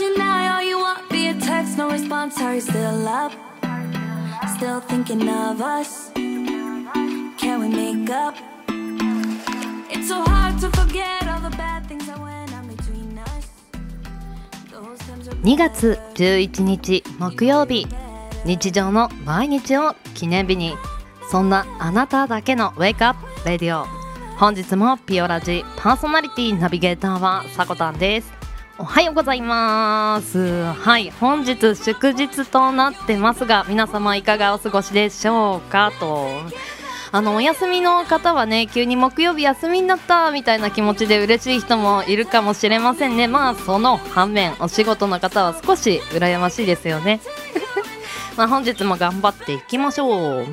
[0.00, 2.40] you now, all you want via text, no response.
[2.40, 3.32] Are you still up?
[4.56, 6.10] Still thinking of us?
[6.14, 8.34] Can we make up?
[9.90, 13.48] It's so hard to forget all the bad things that went on between us.
[14.70, 17.86] Those times are 2月11日木曜日
[18.44, 20.76] 日常の毎日を記念日に
[21.30, 23.86] そんなあなただけのウェイクアップレディオ
[24.38, 28.37] 本日もピオラジパーソナリティナビゲーターはさこたんです
[28.80, 30.62] おはようございます。
[30.62, 36.28] はい本日祝日となってますが皆様いかがお過ごしでしょうかと。
[37.10, 43.26] あのお休みの方はね急に木曜日休みになったみたいな気持ちで嬉しい人もいるかもしれませんね。
[43.26, 47.20] まあその反面お仕事の方は少し羨ましいですよね。
[48.38, 50.46] まあ本日も頑張っていきましょう。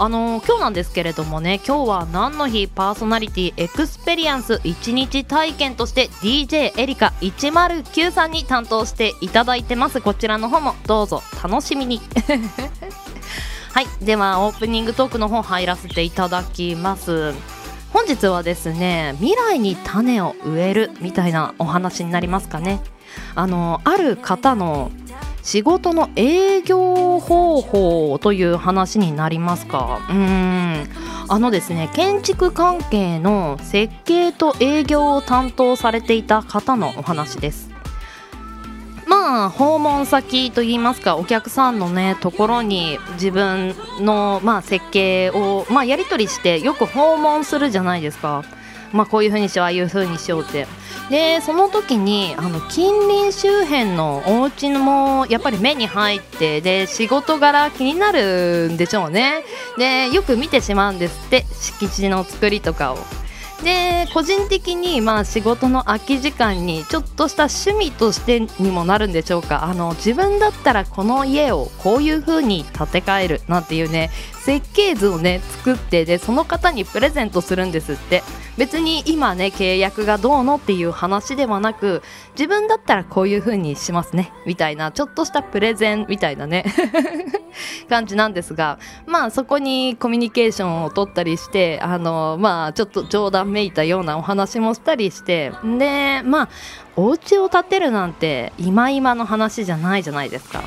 [0.00, 2.68] あの今日なんですけれどもね今日は何の日？
[2.68, 10.00] パーソナリティ experience 1日体験として DJ エリカ109さんに担当していただいてます。
[10.00, 12.00] こちらの方もどうぞ楽しみに。
[13.74, 17.34] はいではオープニングトークの方入らせていただきます。
[17.92, 22.80] 本日はですね未来に種を植えるみたいなお話になりますかね。
[23.34, 24.92] あのある方の
[25.42, 30.00] 仕事の営業方法という話になりますか？
[30.08, 30.88] うーん。
[31.30, 37.68] あのですね建築関係の設計と営業を担当されていた方のお話です。
[39.06, 48.44] まあ訪問先といいますかお客さんのねところに自分の、まあ、設計を、まあ、やり取りしてよく訪問するじゃないですか。
[48.92, 50.66] まあ、こういう風にしようああいう風にしようって。
[51.10, 59.42] でその時にあの近隣周辺のお家もやっぱり目に入ってで仕事柄気になるんでしょうね。
[59.78, 61.46] でよく見てしまうんですって。
[61.60, 62.98] 敷地の作りとかを。
[63.62, 69.64] で個人的にまあ仕事の空き時間にちょっとした趣味としてにもなるんでしょうか。
[69.64, 74.10] あの自分だったらこの家をこういう風に建て替えるなんていうね
[74.48, 78.22] 設計図をね作ってでその方にプレゼントするんですって
[78.56, 86.64] 別に今ね契約がどうのっていう話ではなく自分だったらこういう風にしますねみたいなちょっとしたプレゼンみたいなね
[87.90, 96.48] 感じなんですがまあそこにコミュニケーションを取ったりしてあのまあちょっと冗談めいたようなお話もしたりしてでまあ
[96.96, 100.62] お家を建てるなんて今今の話じゃないじゃないですか。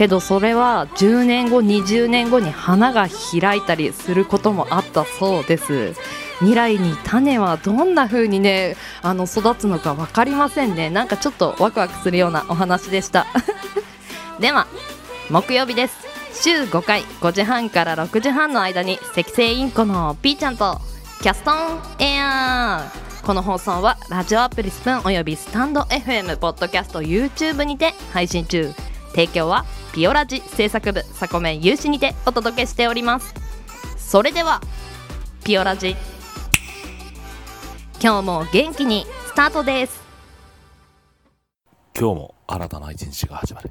[0.00, 3.06] けどそれは10年後20年後に花が
[3.38, 5.92] 開いたりすることもあったそうです。
[6.38, 10.88] 未来に種はどんな風にねあの育つのか分かりませんね。
[10.88, 13.26] なんかちょっとワクワクするようなお話でした。
[14.40, 14.68] では
[15.28, 15.98] 木曜日です。
[16.32, 20.80] 週5回5時半から6時半の間に赤星インコのピーちゃんと
[21.20, 21.56] キャストン
[21.98, 23.26] エアー。
[23.26, 28.72] この放送はラジオアプリスプーンおよびスタンド FM ポッドキャスト YouTube にて配信中。
[29.10, 33.34] 提供はピオラジ制作部サコメン有志にてお届けしております。
[33.96, 34.60] それでは
[35.44, 35.96] ピオラジ。
[38.02, 40.00] 今日も元気にスタートです。
[41.98, 43.70] 今日も新たな一日が始まる。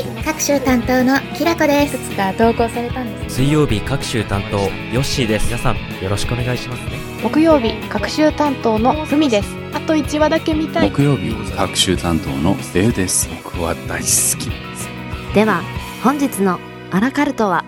[0.31, 1.97] 各週担当のきらこです。
[2.15, 5.47] が投稿されたんです水曜日各週担当ヨッシーです。
[5.47, 6.91] 皆さんよろしくお願いしますね。
[7.21, 9.53] 木曜日各週担当のふみです。
[9.73, 10.89] あと1話だけ見たい。
[10.89, 13.27] 木曜日各週担当のデウです。
[13.43, 14.49] 僕は大好き。
[14.49, 14.89] です
[15.35, 15.61] では
[16.01, 16.61] 本日の
[16.91, 17.65] アラカルトは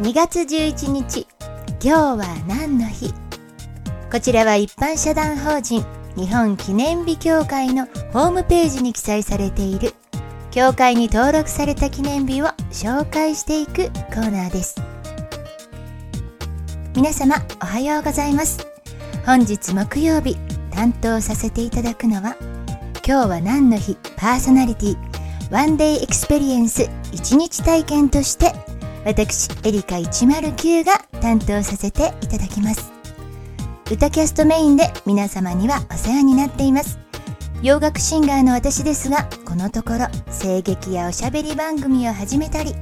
[0.00, 1.26] ？2月11日
[1.80, 3.25] 今日は何の日？
[4.10, 5.84] こちらは一般社団法人
[6.16, 9.94] 日本記念日協会のホームページに記載されている
[10.50, 14.80] 協会に登録された記念日を紹介していくコーナーです。
[16.94, 18.66] 皆様おはようございます。
[19.26, 20.36] 本日木曜日
[20.70, 22.36] 担当させていただくのは
[23.06, 24.96] 今日は何の日パーソナリティ
[25.50, 28.52] one day experience 1日体験として
[29.04, 32.95] 私エリカ109が担当させていただきます。
[33.88, 36.98] 歌キャストメインで皆様にはお世話になっています。
[37.62, 40.06] 洋楽シンガーの私ですがこのところ
[40.42, 42.74] 声劇やおしゃべり番組を始めたり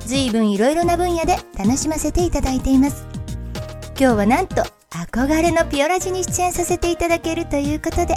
[0.00, 3.04] 随分いろいろな分野で楽しませていただいています。
[3.98, 8.16] 今日はなんと憧れのピオラジに出演させていただけるということで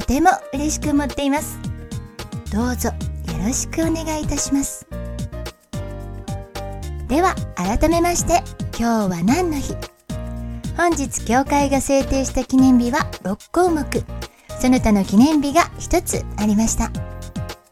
[0.00, 1.60] とても嬉しく思っています。
[2.52, 2.94] どうぞよ
[3.46, 4.86] ろしくお願いいたします。
[7.06, 8.42] では改めまして
[8.76, 9.95] 今日は何の日？
[10.76, 13.86] 本日教会が制定した記念日は6項目。
[14.60, 16.90] その他の記念日が1つありました。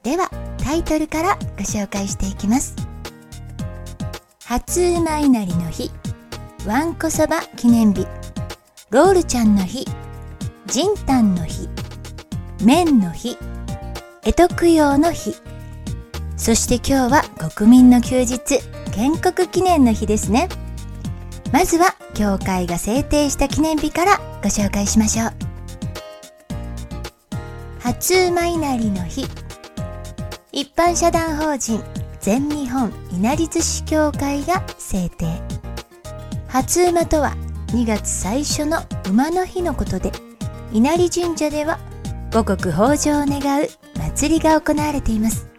[0.03, 2.75] ではタイトルからご紹介していきます。
[4.47, 5.91] 初馬稲荷の日。
[6.67, 8.06] わんこそば記念日。
[8.91, 9.87] ロールちゃんの日。
[10.67, 11.69] ジンタンの日。
[12.62, 13.37] 麺の日。
[14.23, 15.35] 干支供養の日。
[16.39, 18.61] そして今日は国民の休日
[18.93, 20.49] 建国記念の日ですね。
[21.55, 25.33] まずは教会が制定した記念日からご紹介しましょう。
[27.79, 29.25] 初馬稲荷の日。
[30.51, 31.81] 一般社団法人
[32.19, 35.27] 全日本稲荷寿司協会が制定。
[36.49, 37.37] 初馬とは
[37.69, 40.11] 2月最初の馬の日のことで
[40.73, 41.79] 稲荷神社では
[42.33, 43.69] 五穀豊穣を願う
[44.12, 45.54] 祭りが行われています。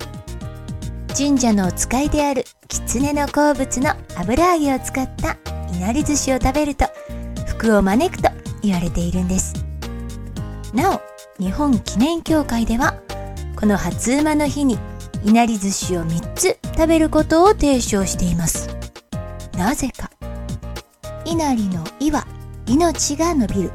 [1.18, 5.38] 神社のお使いである狐の好物の油揚げを使った
[5.72, 6.88] 稲荷寿司を食べると
[7.48, 8.30] 福を招くと
[8.62, 9.54] 言われているんです。
[10.74, 11.02] なお
[11.42, 13.00] 日本記念協会では
[13.56, 14.78] この初馬の日に
[15.24, 18.68] 稲荷寿司を3つ食べることを提唱しています。
[19.58, 20.12] なぜか
[21.24, 22.28] 稲荷の「い」は
[22.66, 23.72] 命が伸びる。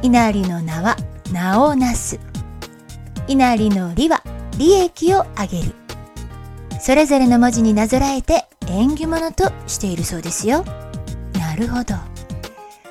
[0.00, 0.96] 稲荷の名は
[1.32, 2.20] 名をなす。
[3.26, 4.22] 稲荷の利は
[4.58, 5.85] 利益を上げる。
[6.86, 10.64] それぞれの文字になぞらえて縁起物としているそうですよ。
[11.32, 11.96] なるほど。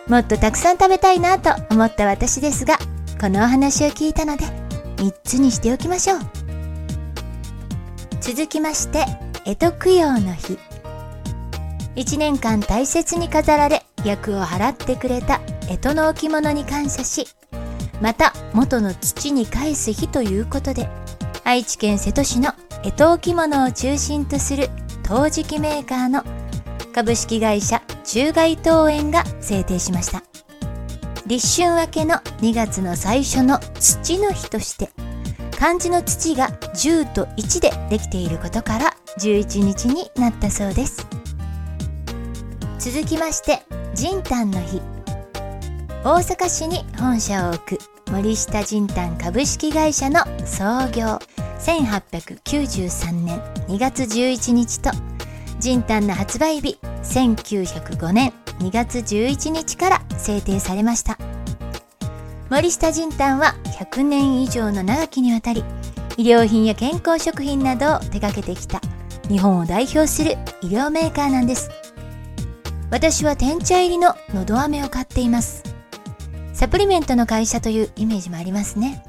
[0.10, 2.78] もっとたくさん食べたいなと思った私ですが
[3.22, 4.44] このお話を聞いたので
[4.98, 6.20] 3つにしておきましょう。
[8.20, 9.06] 続きまして
[9.46, 10.60] 干支供養の日。
[11.96, 15.40] 1年間大切に飾られ役を払ってくれた
[15.70, 17.28] 干支の置物に感謝し
[18.02, 20.90] また元の土に返す日ということで
[21.46, 22.52] 愛知県瀬戸市の
[22.92, 24.70] 干支置物を中心とする
[25.02, 26.24] 陶磁器メーカーの
[26.94, 30.22] 株式会社中外東園が制定しました。
[31.26, 34.92] 立春明けの2月の最初の土の日として
[35.58, 41.08] 漢字の土が10と1でできていることから11日になったそうです。
[42.78, 43.64] 続きまして
[43.96, 44.80] 仁丹の日。
[46.04, 51.20] 大阪市に本社を置く森下仁丹株式会社の創業
[51.60, 54.92] 1893年2月11日と
[55.60, 61.18] 仁丹の発売日1905年2月11日から制定されました。
[62.50, 65.64] 森下仁丹は100年以上の長きにわたり
[66.18, 68.80] 医療品や健康食品などを手掛けてきた
[69.28, 71.70] 日本を代表する医療メーカーなんです。
[72.92, 75.64] 私は天茶入りののど飴を買っています。
[76.54, 79.04] サプリメントの会社というイメージもありますね。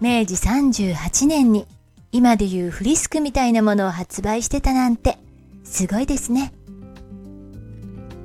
[0.00, 1.66] 明治38年に
[2.10, 5.18] 今でいうフリスクみたいなものを発売してたなんて
[5.62, 6.52] すごいですね。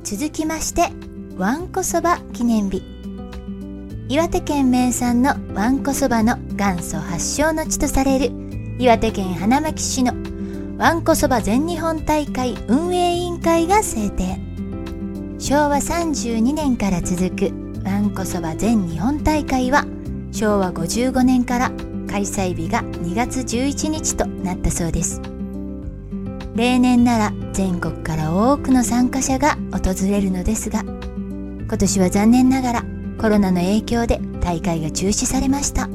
[0.03, 0.89] 続きまして
[1.37, 2.81] わんこそば記念日。
[4.07, 8.31] 岩手県名産のわんこそばの元祖発祥の地とされる
[8.79, 10.13] 岩手県花巻市の
[10.77, 14.39] わんこそば全日本大会運営委員会が制定。
[15.39, 17.51] 昭和32年から続く
[17.83, 19.85] わんこそば全日本大会は
[20.35, 21.71] 昭和55年から
[22.09, 25.21] 開催日が2月11日となったそうです。
[26.55, 32.85] 例年なら全国から多くの参加者が訪れるのですが今年は残念ながら
[33.17, 35.87] コロナの影響で大会が中止されました。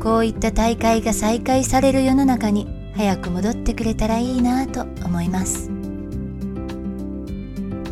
[0.00, 5.72] こういった大会が再開される世の中に早く戻ってくれたらいいなと思います。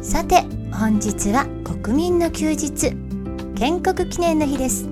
[0.03, 1.47] さて本日は
[1.83, 2.93] 国民の休日
[3.57, 4.92] 建国記念の日です。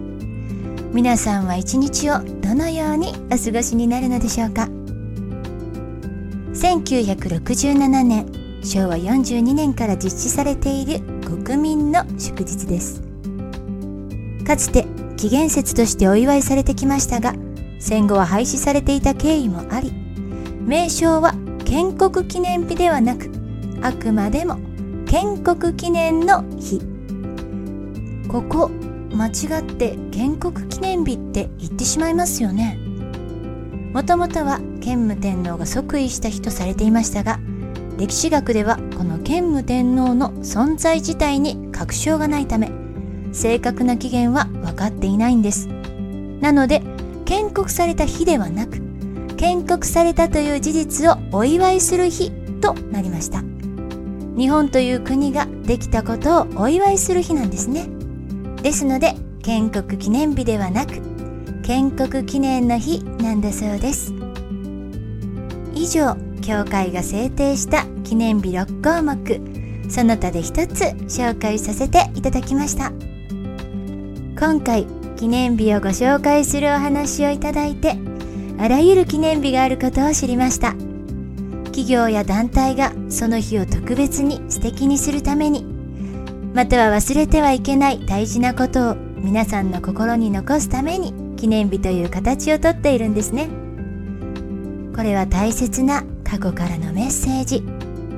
[0.92, 4.68] 皆さんは一日をどのようにお過ごしになるのでしょうか
[6.52, 8.26] ？1967年
[8.64, 13.02] 昭和42年から実施されている国民の祝日です。
[14.44, 14.84] かつて
[15.16, 17.34] 紀元節としてお祝いされてきましたが
[17.78, 19.92] 戦後は廃止されていた経緯もあり
[20.66, 23.30] 名称は建国記念日ではなく
[23.80, 24.58] あくまでも
[25.06, 26.80] 建国記念の日。
[28.28, 28.70] ここ
[29.12, 32.78] 間違って建国記念日って言ってしまいますよね。
[33.92, 37.40] もともとは建武天皇が即位した日とされていましたが
[37.98, 42.70] 歴史学ではこの建武天皇の存在自体に確証がないため
[43.32, 45.68] 正確な起源は分かっていないんです。
[46.40, 46.82] なので
[47.24, 48.80] 建国された日ではなく
[49.36, 53.42] 建国されたという事実をお祝いする日となりました。
[54.36, 57.99] 日本という国ができたことをお祝いする日なんですね。
[58.62, 61.00] ですので建国記念日ではなく
[61.62, 64.12] 建国記念の日なんだそうです。
[65.74, 72.92] 以上教会が制定した記念日6項目その他で一つ紹介させていただきました。
[74.38, 74.86] 今回
[75.16, 77.96] 記念日をご紹介するお話をいただいて
[78.58, 80.74] あらゆる記念日があることを知りました。
[81.66, 85.64] 企業や団体がその日を特別に素敵にするために
[86.60, 93.48] または忘れてはいけない大事なことを皆さんの心に残すために記念日という形をとっているんですね。
[94.94, 97.64] これは大切な過去からのメッセージ。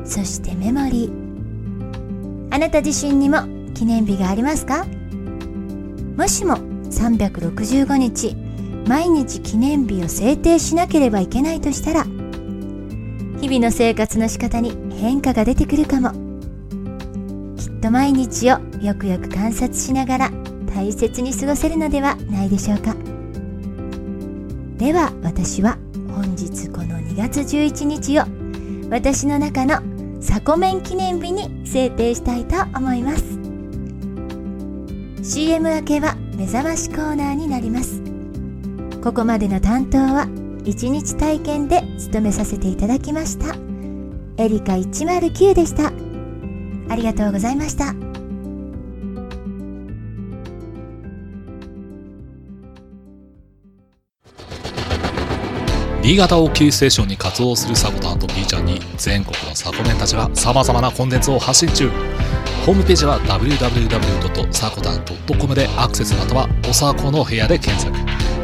[0.04, 2.48] そしてメモリー。
[2.52, 3.44] あなた自身にも
[3.74, 4.86] 記念日がありますか？
[6.16, 8.34] もしも365日
[8.88, 12.02] 毎日記念日を制定しなければいけないとしたら
[13.40, 16.21] 日々の生活の仕方に変化が出てくるかも。
[17.82, 20.30] と毎日をよくよく観察しながら
[20.74, 22.94] 大切に過ごせるのではないでしょうか。
[24.78, 25.76] では私は
[26.14, 28.24] 本日この2月11日を
[28.88, 29.80] 私の中の
[30.20, 33.24] サコメン記念日に制定したいと思います。
[35.22, 38.00] CM 明けは目覚ましコーナーになります。
[39.02, 40.26] ここまでの担当は
[40.64, 43.56] 1日体験で務めさせていただきました。
[44.42, 45.92] エリカ109でした。
[46.92, 47.94] ありがとうございました。
[56.02, 61.88] 新潟をキーステーションに活動するサコタンと B ちゃんに全国のサコメンたちが様々なコンテンツを発信中。
[62.66, 67.96] ホームページは www.sakotan.com でアクセスまたはおさこの部屋で検索。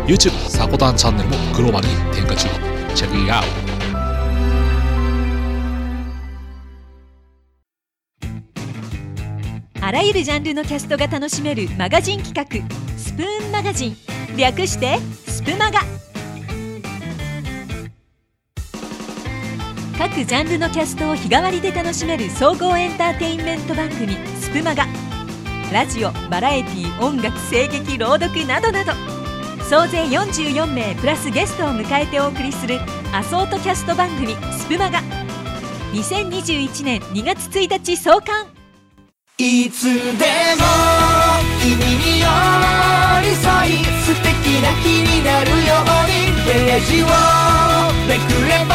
[0.07, 2.49] YouTube サコタンチャンネルもグローバルに展開中。
[2.95, 3.68] チェックイアウト
[9.89, 13.97] あらゆるジャンルのキャストが楽しめるマガジン企画スプーンマガジン。
[14.37, 15.81] 略してスプマガ。
[19.97, 24.85] 各ジャンルのキャストを日替わりで楽しめる総合エンターテインメント番組スプマガ。
[25.73, 28.93] ラジオバラエティ音楽声劇朗読などなど。
[29.71, 32.79] 総勢44名プラスゲストを迎えてお送りする
[33.15, 35.01] アソートキャスト番組スプマガ。
[35.95, 38.58] 2021年2月1日創刊。
[39.41, 40.03] いつでも
[41.63, 42.27] 君に寄
[43.23, 47.07] り添い素敵な日になるようにページを
[48.09, 48.75] めくれば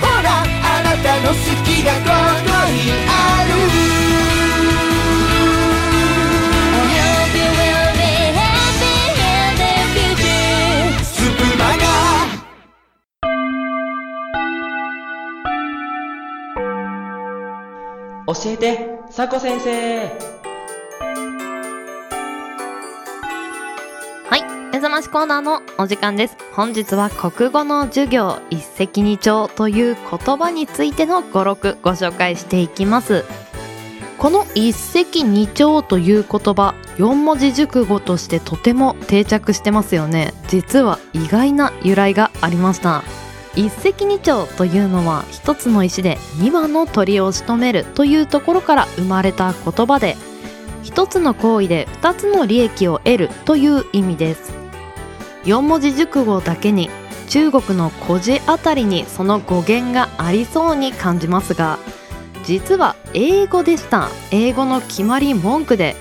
[0.00, 1.98] ほらあなたの好きがこ
[2.46, 3.60] こにある。
[18.32, 20.06] 教えて、さこ先生
[24.28, 26.36] はい、目覚ましコーナーのお時間です。
[26.52, 33.24] 本日は国語の授業一石二鳥という言葉についての語録ご紹介していきます。
[34.16, 40.34] この一石二鳥という言葉、四文字熟語としてとても定着してますよね。
[40.46, 43.02] 実は意外な由来がありました。
[43.56, 50.16] 一石二鳥というのは一つの石で二羽の鳥を仕留めるというところから生まれた言葉で
[50.82, 54.52] 一つの行為で二つの利益を得るという意味です。
[55.44, 56.90] 四文字熟語だけに
[57.28, 61.78] 中国の古事あたりにその語源がありそうに感じますが
[62.44, 64.08] 実は英語でした。
[64.30, 65.96] 英語の決まり文句で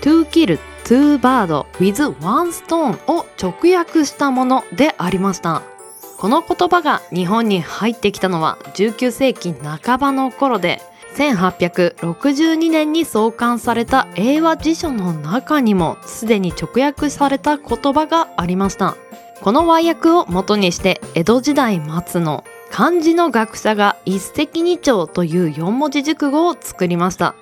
[0.00, 5.73] to kill two bird with one stone を直訳したものでありました。
[6.18, 10.80] この言葉が日本に入ってきたのは19世紀半ばの頃で
[11.16, 18.96] 1862年に創刊された英和辞書の中にもすでに直訳された言葉がありました。
[19.40, 27.34] この和訳を元にして江戸時代末の漢字の学者が一石二鳥という四文字熟語を作りました。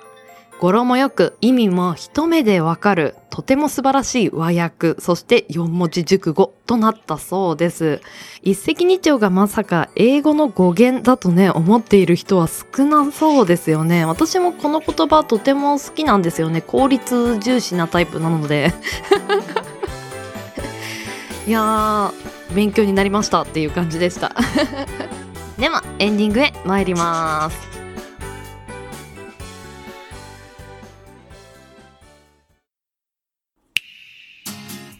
[0.63, 7.99] 語呂もよく意味も一目でわかるとても素晴らしい和訳そして四文字熟語となったそうです。
[8.43, 14.05] 一石二鳥がまさか英語の語源だとね思っている人は少なそうですよね。
[14.05, 16.61] 私もこの言葉とても好きなんですよね。
[16.61, 18.73] 効率重視なタイプなので。
[21.45, 24.31] いやー勉強になりましたっていう感じでした。
[25.59, 27.72] ではエンディングへ参ります。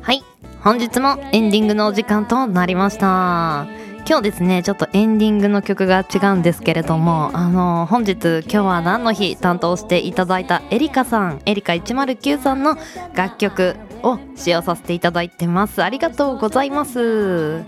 [0.00, 0.22] はい。
[0.62, 3.66] 本日もエンディングのお時間となりました。
[4.06, 12.78] 今日ですねちょっとエンディングの曲が違うんですけれどもあの本日今日は何の日担当していただいたエリカさんエリカ109さんの
[13.12, 15.82] 楽曲を使用させていただいてます。
[15.82, 17.64] ありがとうございます。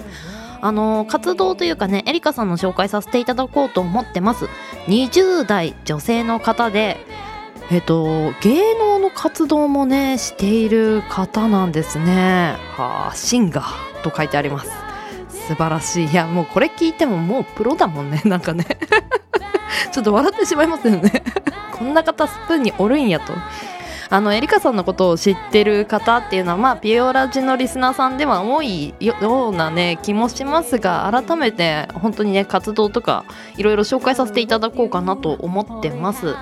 [0.62, 4.46] あの活動というかねエリカさんの紹介させていただこうと思ってます。
[4.86, 7.04] 20代女性の方で
[7.72, 12.56] えっと芸能の活動もねしている方なんですね。
[12.76, 14.70] はあシンガーと書いてあります。
[15.28, 16.06] 素晴らしい。
[16.08, 18.22] いやもうこれ聞いてももうプロだもんね。
[18.26, 18.66] なんかね。
[19.92, 21.22] ちょっと笑ってしまいますよね。
[21.72, 23.32] こんな方スプーンにおるんやと。
[24.12, 33.24] あのエリカさんのことを知ってる方っていうのはまあピオラジのリスナーさんでは多いようなね気もしますが改めて本当にね活動とか
[33.56, 36.34] いろいろ紹介させていただこうかなと思ってます。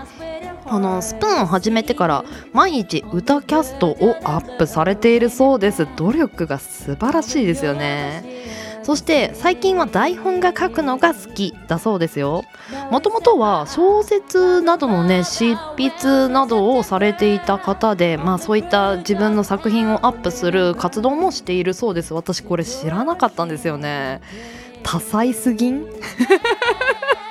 [0.70, 5.86] あのスプーンを始めてから毎日歌キャストをアップされているそうです。
[5.96, 8.24] 努力が素晴らしいですよね。
[8.82, 12.44] そして最近は台本が書くのが好きだそうですよ。
[12.90, 22.14] もともとは小説などのね執筆などをされていた方でまあそういった自分の作品をアップする活動もしているそうです。
[22.14, 24.20] 私これ知らなかったんですよね。
[24.82, 25.84] 多彩すぎん？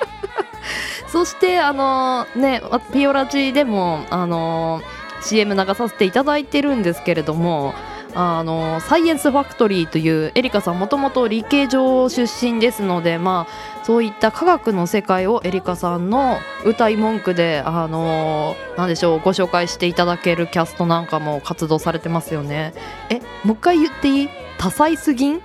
[1.18, 4.80] そしてあのねピオラジでもあの
[5.20, 7.74] CM 流させていただいてるんですけれども
[8.14, 22.74] あのサイエンスファクトリーというエリカさんもともと理系上出身ですのでまあそういった科学の世界をエリカさんの歌い文句であのなんでしょうご紹介していただけるキャストなんかも活動されてますよね。
[23.10, 24.28] えもう一回言っていい？
[24.56, 25.40] 多彩すぎん？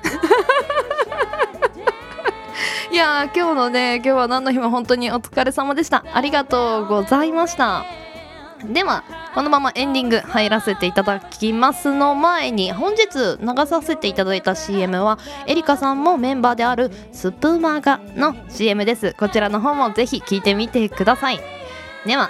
[2.93, 6.05] いやー今日のね今日は何の日も本当にお疲れ様でした。
[6.13, 7.85] ありがとうございました。
[8.71, 9.03] では
[9.33, 19.15] このままエンディング入らせていただきますの前に本日流させていただいた CM はエリカさんもメンバーであるスプーマガの CM です。
[19.17, 21.39] こちらの方もぜひ聞いてみてください。
[22.05, 22.29] では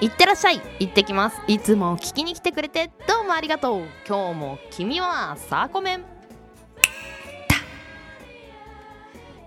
[0.00, 0.62] いってらっしゃい。
[0.78, 1.42] 行ってきます。
[1.46, 3.86] いつも聞きに来てくれてどうもありがとう。
[4.08, 6.04] 今日も君はサーコメン。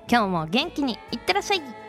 [0.07, 1.83] 今日も元気にいってらっしゃい。